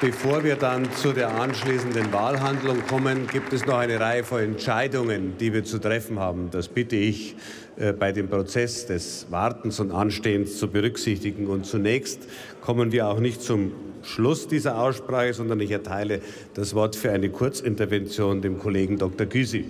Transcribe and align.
Bevor 0.00 0.42
wir 0.44 0.56
dann 0.56 0.90
zu 0.92 1.12
der 1.12 1.28
anschließenden 1.28 2.10
Wahlhandlung 2.10 2.78
kommen, 2.86 3.26
gibt 3.26 3.52
es 3.52 3.66
noch 3.66 3.76
eine 3.76 4.00
Reihe 4.00 4.24
von 4.24 4.40
Entscheidungen, 4.40 5.34
die 5.38 5.52
wir 5.52 5.62
zu 5.62 5.78
treffen 5.78 6.18
haben. 6.18 6.48
Das 6.50 6.68
bitte 6.68 6.96
ich 6.96 7.36
äh, 7.76 7.92
bei 7.92 8.10
dem 8.10 8.30
Prozess 8.30 8.86
des 8.86 9.26
Wartens 9.28 9.78
und 9.78 9.92
Anstehens 9.92 10.56
zu 10.56 10.68
berücksichtigen. 10.68 11.48
Und 11.48 11.66
zunächst 11.66 12.26
kommen 12.62 12.92
wir 12.92 13.08
auch 13.08 13.20
nicht 13.20 13.42
zum 13.42 13.72
Schluss 14.02 14.48
dieser 14.48 14.80
Aussprache, 14.80 15.34
sondern 15.34 15.60
ich 15.60 15.70
erteile 15.70 16.22
das 16.54 16.74
Wort 16.74 16.96
für 16.96 17.12
eine 17.12 17.28
Kurzintervention 17.28 18.40
dem 18.40 18.58
Kollegen 18.58 18.96
Dr. 18.96 19.26
Gysi. 19.26 19.66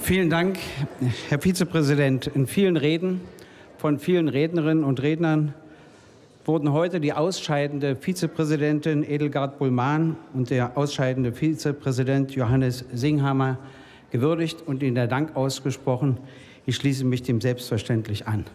Vielen 0.00 0.30
Dank, 0.30 0.56
Herr 1.28 1.38
Vizepräsident. 1.38 2.28
In 2.28 2.46
vielen 2.46 2.78
Reden 2.78 3.20
von 3.76 3.98
vielen 3.98 4.28
Rednerinnen 4.28 4.84
und 4.84 5.02
Rednern 5.02 5.52
wurden 6.48 6.72
heute 6.72 6.98
die 6.98 7.12
ausscheidende 7.12 7.94
Vizepräsidentin 7.94 9.04
Edelgard 9.04 9.58
Bullmann 9.58 10.16
und 10.32 10.48
der 10.48 10.78
ausscheidende 10.78 11.30
Vizepräsident 11.30 12.34
Johannes 12.34 12.86
Singhammer 12.90 13.58
gewürdigt 14.10 14.62
und 14.66 14.82
ihnen 14.82 14.94
der 14.94 15.08
Dank 15.08 15.36
ausgesprochen. 15.36 16.16
Ich 16.64 16.76
schließe 16.76 17.04
mich 17.04 17.22
dem 17.22 17.42
selbstverständlich 17.42 18.26
an. 18.26 18.46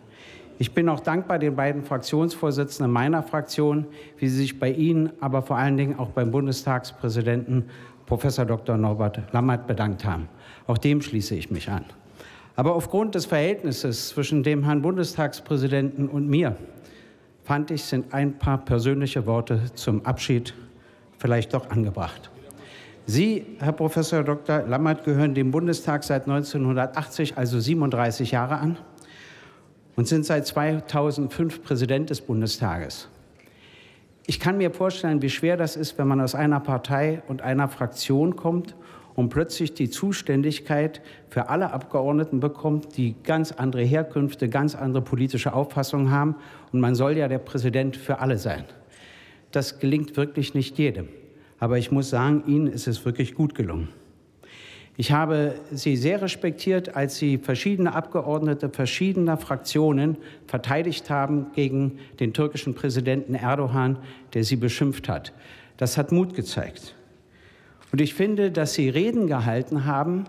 Ich 0.57 0.73
bin 0.73 0.89
auch 0.89 1.01
dankbar 1.01 1.37
den 1.37 1.55
beiden 1.55 1.83
Fraktionsvorsitzenden 1.83 2.91
meiner 2.91 3.21
Fraktion, 3.21 3.85
wie 4.17 4.27
sie 4.27 4.37
sich 4.37 4.59
bei 4.59 4.71
Ihnen, 4.71 5.11
aber 5.19 5.43
vor 5.43 5.57
allen 5.57 5.77
Dingen 5.77 5.99
auch 5.99 6.09
beim 6.09 6.31
Bundestagspräsidenten 6.31 7.65
Professor 8.07 8.45
Dr. 8.45 8.75
Norbert 8.75 9.21
Lammert 9.33 9.67
bedankt 9.67 10.03
haben. 10.03 10.29
Auch 10.65 10.79
dem 10.79 10.99
schließe 10.99 11.35
ich 11.35 11.51
mich 11.51 11.69
an. 11.69 11.85
Aber 12.55 12.73
aufgrund 12.73 13.13
des 13.13 13.27
Verhältnisses 13.27 14.09
zwischen 14.09 14.41
dem 14.41 14.63
Herrn 14.63 14.81
Bundestagspräsidenten 14.81 16.07
und 16.07 16.27
mir 16.27 16.55
fand 17.43 17.71
ich, 17.71 17.83
sind 17.83 18.13
ein 18.13 18.37
paar 18.37 18.59
persönliche 18.59 19.25
Worte 19.25 19.61
zum 19.75 20.05
Abschied 20.05 20.53
vielleicht 21.17 21.53
doch 21.53 21.69
angebracht. 21.69 22.29
Sie, 23.05 23.45
Herr 23.59 23.73
Professor 23.73 24.23
Dr. 24.23 24.61
Lammert, 24.61 25.03
gehören 25.03 25.33
dem 25.33 25.51
Bundestag 25.51 26.03
seit 26.03 26.23
1980, 26.23 27.37
also 27.37 27.59
37 27.59 28.31
Jahre 28.31 28.57
an, 28.57 28.77
und 29.95 30.07
sind 30.07 30.25
seit 30.25 30.47
2005 30.47 31.63
Präsident 31.63 32.09
des 32.09 32.21
Bundestages. 32.21 33.09
Ich 34.25 34.39
kann 34.39 34.57
mir 34.57 34.71
vorstellen, 34.71 35.21
wie 35.21 35.29
schwer 35.29 35.57
das 35.57 35.75
ist, 35.75 35.97
wenn 35.97 36.07
man 36.07 36.21
aus 36.21 36.33
einer 36.33 36.61
Partei 36.61 37.21
und 37.27 37.41
einer 37.41 37.67
Fraktion 37.67 38.37
kommt 38.37 38.73
und 39.15 39.29
plötzlich 39.29 39.73
die 39.73 39.89
Zuständigkeit 39.89 41.01
für 41.29 41.49
alle 41.49 41.71
Abgeordneten 41.71 42.39
bekommt, 42.39 42.97
die 42.97 43.15
ganz 43.23 43.51
andere 43.51 43.83
Herkünfte, 43.83 44.49
ganz 44.49 44.75
andere 44.75 45.03
politische 45.03 45.53
Auffassungen 45.53 46.11
haben. 46.11 46.35
Und 46.71 46.79
man 46.79 46.95
soll 46.95 47.17
ja 47.17 47.27
der 47.27 47.39
Präsident 47.39 47.95
für 47.95 48.19
alle 48.19 48.37
sein. 48.37 48.65
Das 49.51 49.79
gelingt 49.79 50.17
wirklich 50.17 50.53
nicht 50.53 50.77
jedem. 50.77 51.07
Aber 51.59 51.77
ich 51.77 51.91
muss 51.91 52.09
sagen, 52.09 52.43
Ihnen 52.47 52.67
ist 52.67 52.87
es 52.87 53.05
wirklich 53.05 53.35
gut 53.35 53.55
gelungen. 53.55 53.89
Ich 54.95 55.11
habe 55.11 55.55
Sie 55.71 55.95
sehr 55.95 56.21
respektiert, 56.21 56.95
als 56.95 57.17
Sie 57.17 57.39
verschiedene 57.39 57.95
Abgeordnete 57.95 58.69
verschiedener 58.69 59.37
Fraktionen 59.37 60.17
verteidigt 60.45 61.09
haben 61.09 61.47
gegen 61.55 61.99
den 62.19 62.33
türkischen 62.33 62.75
Präsidenten 62.75 63.33
Erdogan, 63.33 63.97
der 64.33 64.43
Sie 64.43 64.55
beschimpft 64.55 65.09
hat. 65.09 65.33
Das 65.77 65.97
hat 65.97 66.11
Mut 66.11 66.35
gezeigt. 66.35 66.95
Und 67.93 68.01
ich 68.01 68.15
finde, 68.15 68.49
dass 68.49 68.73
Sie 68.73 68.89
Reden 68.89 69.27
gehalten 69.27 69.85
haben, 69.85 70.25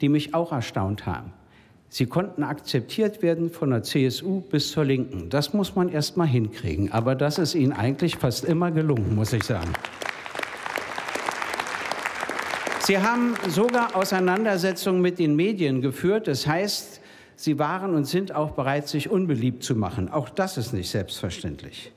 die 0.00 0.08
mich 0.08 0.34
auch 0.34 0.52
erstaunt 0.52 1.04
haben. 1.04 1.32
Sie 1.88 2.06
konnten 2.06 2.44
akzeptiert 2.44 3.22
werden 3.22 3.50
von 3.50 3.70
der 3.70 3.82
CSU 3.82 4.40
bis 4.40 4.70
zur 4.70 4.84
Linken. 4.84 5.28
Das 5.28 5.52
muss 5.52 5.74
man 5.74 5.88
erst 5.88 6.16
mal 6.16 6.28
hinkriegen. 6.28 6.92
Aber 6.92 7.16
das 7.16 7.38
ist 7.38 7.56
Ihnen 7.56 7.72
eigentlich 7.72 8.14
fast 8.14 8.44
immer 8.44 8.70
gelungen, 8.70 9.16
muss 9.16 9.32
ich 9.32 9.42
sagen. 9.42 9.72
Sie 12.82 12.98
haben 12.98 13.34
sogar 13.48 13.96
Auseinandersetzungen 13.96 15.02
mit 15.02 15.18
den 15.18 15.34
Medien 15.34 15.82
geführt. 15.82 16.28
Das 16.28 16.46
heißt, 16.46 17.00
Sie 17.34 17.58
waren 17.58 17.96
und 17.96 18.04
sind 18.04 18.32
auch 18.32 18.52
bereit, 18.52 18.86
sich 18.86 19.10
unbeliebt 19.10 19.64
zu 19.64 19.74
machen. 19.74 20.08
Auch 20.08 20.28
das 20.28 20.56
ist 20.56 20.72
nicht 20.72 20.88
selbstverständlich. 20.88 21.90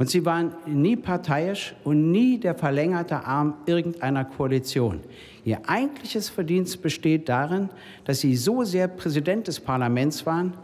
Und 0.00 0.08
sie 0.08 0.24
waren 0.24 0.54
nie 0.64 0.96
parteiisch 0.96 1.74
und 1.84 2.10
nie 2.10 2.40
der 2.40 2.54
verlängerte 2.54 3.22
Arm 3.26 3.58
irgendeiner 3.66 4.24
Koalition. 4.24 5.00
Ihr 5.44 5.60
eigentliches 5.68 6.30
Verdienst 6.30 6.80
besteht 6.80 7.28
darin, 7.28 7.68
dass 8.06 8.20
sie 8.20 8.34
so 8.34 8.64
sehr 8.64 8.88
Präsident 8.88 9.46
des 9.46 9.60
Parlaments 9.60 10.24
waren, 10.24 10.54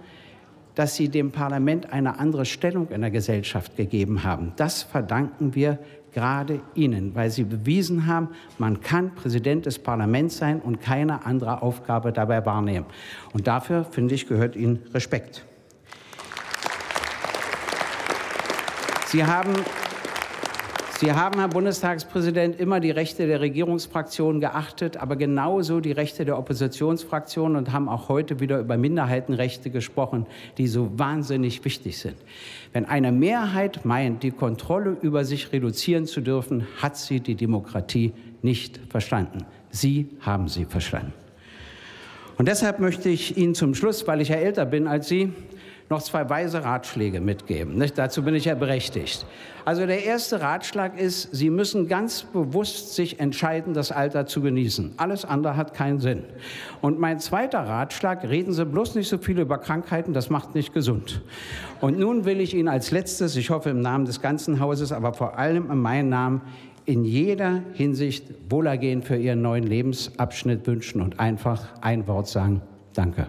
dass 0.74 0.94
sie 0.94 1.10
dem 1.10 1.32
Parlament 1.32 1.92
eine 1.92 2.18
andere 2.18 2.46
Stellung 2.46 2.88
in 2.88 3.02
der 3.02 3.10
Gesellschaft 3.10 3.76
gegeben 3.76 4.24
haben. 4.24 4.54
Das 4.56 4.82
verdanken 4.82 5.54
wir 5.54 5.80
gerade 6.14 6.62
Ihnen, 6.74 7.14
weil 7.14 7.28
Sie 7.28 7.44
bewiesen 7.44 8.06
haben, 8.06 8.28
man 8.56 8.80
kann 8.80 9.14
Präsident 9.14 9.66
des 9.66 9.78
Parlaments 9.78 10.38
sein 10.38 10.62
und 10.62 10.80
keine 10.80 11.26
andere 11.26 11.60
Aufgabe 11.60 12.10
dabei 12.10 12.46
wahrnehmen. 12.46 12.86
Und 13.34 13.46
dafür, 13.46 13.84
finde 13.84 14.14
ich, 14.14 14.26
gehört 14.26 14.56
Ihnen 14.56 14.78
Respekt. 14.94 15.44
Sie 19.06 19.24
haben, 19.24 19.54
Sie 20.98 21.12
haben, 21.12 21.38
Herr 21.38 21.46
Bundestagspräsident, 21.46 22.58
immer 22.58 22.80
die 22.80 22.90
Rechte 22.90 23.28
der 23.28 23.40
Regierungsfraktionen 23.40 24.40
geachtet, 24.40 24.96
aber 24.96 25.14
genauso 25.14 25.78
die 25.78 25.92
Rechte 25.92 26.24
der 26.24 26.36
Oppositionsfraktionen 26.36 27.56
und 27.56 27.72
haben 27.72 27.88
auch 27.88 28.08
heute 28.08 28.40
wieder 28.40 28.58
über 28.58 28.76
Minderheitenrechte 28.76 29.70
gesprochen, 29.70 30.26
die 30.58 30.66
so 30.66 30.98
wahnsinnig 30.98 31.64
wichtig 31.64 31.98
sind. 31.98 32.16
Wenn 32.72 32.84
eine 32.84 33.12
Mehrheit 33.12 33.84
meint, 33.84 34.24
die 34.24 34.32
Kontrolle 34.32 34.96
über 35.02 35.24
sich 35.24 35.52
reduzieren 35.52 36.06
zu 36.06 36.20
dürfen, 36.20 36.66
hat 36.82 36.96
sie 36.96 37.20
die 37.20 37.36
Demokratie 37.36 38.12
nicht 38.42 38.80
verstanden. 38.88 39.46
Sie 39.70 40.08
haben 40.20 40.48
sie 40.48 40.64
verstanden. 40.64 41.12
Und 42.38 42.48
deshalb 42.48 42.80
möchte 42.80 43.08
ich 43.08 43.38
Ihnen 43.38 43.54
zum 43.54 43.74
Schluss, 43.74 44.06
weil 44.06 44.20
ich 44.20 44.28
ja 44.28 44.36
älter 44.36 44.66
bin 44.66 44.86
als 44.86 45.08
Sie, 45.08 45.32
noch 45.88 46.02
zwei 46.02 46.28
weise 46.28 46.64
Ratschläge 46.64 47.20
mitgeben. 47.20 47.76
Nicht? 47.76 47.96
Dazu 47.96 48.22
bin 48.22 48.34
ich 48.34 48.46
ja 48.46 48.54
berechtigt. 48.54 49.24
Also 49.64 49.86
der 49.86 50.04
erste 50.04 50.40
Ratschlag 50.40 50.98
ist, 50.98 51.34
Sie 51.34 51.50
müssen 51.50 51.88
ganz 51.88 52.22
bewusst 52.22 52.94
sich 52.94 53.18
entscheiden, 53.18 53.74
das 53.74 53.90
Alter 53.90 54.26
zu 54.26 54.40
genießen. 54.40 54.92
Alles 54.96 55.24
andere 55.24 55.56
hat 55.56 55.74
keinen 55.74 55.98
Sinn. 55.98 56.22
Und 56.80 57.00
mein 57.00 57.18
zweiter 57.18 57.60
Ratschlag, 57.60 58.22
reden 58.28 58.52
Sie 58.52 58.64
bloß 58.64 58.94
nicht 58.94 59.08
so 59.08 59.18
viel 59.18 59.38
über 59.40 59.58
Krankheiten, 59.58 60.12
das 60.12 60.30
macht 60.30 60.54
nicht 60.54 60.72
gesund. 60.72 61.20
Und 61.80 61.98
nun 61.98 62.24
will 62.24 62.40
ich 62.40 62.54
Ihnen 62.54 62.68
als 62.68 62.90
letztes, 62.90 63.34
ich 63.36 63.50
hoffe 63.50 63.70
im 63.70 63.80
Namen 63.80 64.04
des 64.04 64.20
ganzen 64.20 64.60
Hauses, 64.60 64.92
aber 64.92 65.14
vor 65.14 65.36
allem 65.38 65.70
in 65.70 65.78
meinem 65.78 66.10
Namen, 66.10 66.42
in 66.84 67.04
jeder 67.04 67.62
Hinsicht 67.72 68.24
Wohlergehen 68.48 69.02
für 69.02 69.16
Ihren 69.16 69.42
neuen 69.42 69.64
Lebensabschnitt 69.64 70.64
wünschen 70.68 71.00
und 71.00 71.18
einfach 71.18 71.64
ein 71.80 72.06
Wort 72.06 72.28
sagen. 72.28 72.62
Danke. 72.94 73.26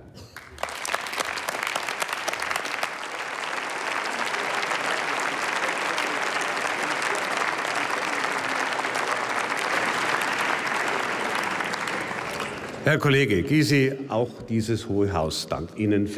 Herr 12.88 13.00
Kollege 13.00 13.44
Gysi, 13.44 13.92
auch 14.08 14.30
dieses 14.48 14.88
Hohe 14.88 15.12
Haus 15.12 15.46
dankt 15.50 15.78
Ihnen 15.78 16.08
für 16.08 16.16